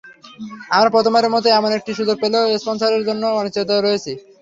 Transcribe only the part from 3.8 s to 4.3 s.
রয়েছি।